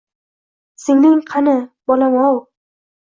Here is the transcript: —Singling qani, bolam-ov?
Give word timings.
—Singling 0.85 1.21
qani, 1.33 1.55
bolam-ov? 1.93 2.41